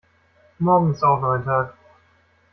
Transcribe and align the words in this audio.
Morgen 0.57 0.93
ist 0.95 1.03
auch 1.03 1.21
noch 1.21 1.33
ein 1.33 1.43
Tag. 1.45 1.77